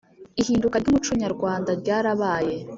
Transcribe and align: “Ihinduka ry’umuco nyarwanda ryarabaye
“Ihinduka 0.41 0.75
ry’umuco 0.81 1.11
nyarwanda 1.21 1.71
ryarabaye 1.81 2.55